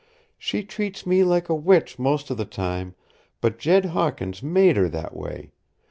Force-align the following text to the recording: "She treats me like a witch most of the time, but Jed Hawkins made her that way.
"She 0.39 0.63
treats 0.63 1.05
me 1.05 1.23
like 1.23 1.47
a 1.47 1.53
witch 1.53 1.99
most 1.99 2.31
of 2.31 2.37
the 2.37 2.43
time, 2.45 2.95
but 3.39 3.59
Jed 3.59 3.85
Hawkins 3.85 4.41
made 4.41 4.75
her 4.75 4.89
that 4.89 5.15
way. 5.15 5.51